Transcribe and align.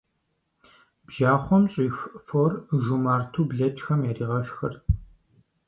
Бжьахъуэм 1.05 1.63
щӀиху 1.71 2.09
фор 2.25 2.51
жумарту 2.83 3.47
блэкӀхэм 3.49 4.01
яригъэшхырт. 4.09 4.83